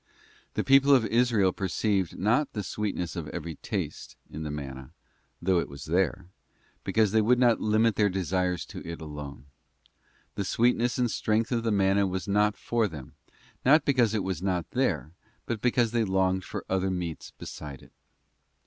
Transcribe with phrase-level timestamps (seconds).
[0.55, 4.93] The people of Israel perceived not the sweetness of every taste in the manna,
[5.39, 6.25] though it was there,
[6.83, 9.45] because they would not limit their desires to it alone.
[10.33, 13.13] The sweetness and strength of the manna was not for them,
[13.63, 15.11] not because it was not there,
[15.45, 17.91] but because they longed for other meats beside it.